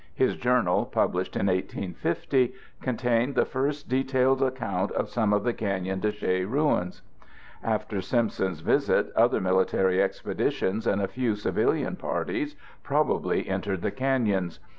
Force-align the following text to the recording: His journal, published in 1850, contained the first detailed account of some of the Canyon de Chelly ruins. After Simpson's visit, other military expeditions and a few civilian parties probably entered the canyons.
His 0.15 0.35
journal, 0.35 0.87
published 0.87 1.35
in 1.35 1.45
1850, 1.45 2.55
contained 2.81 3.35
the 3.35 3.45
first 3.45 3.87
detailed 3.87 4.41
account 4.41 4.91
of 4.93 5.09
some 5.11 5.31
of 5.31 5.43
the 5.43 5.53
Canyon 5.53 5.99
de 5.99 6.11
Chelly 6.11 6.43
ruins. 6.43 7.03
After 7.63 8.01
Simpson's 8.01 8.61
visit, 8.61 9.11
other 9.15 9.39
military 9.39 10.01
expeditions 10.01 10.87
and 10.87 11.03
a 11.03 11.07
few 11.07 11.35
civilian 11.35 11.97
parties 11.97 12.55
probably 12.81 13.47
entered 13.47 13.83
the 13.83 13.91
canyons. 13.91 14.59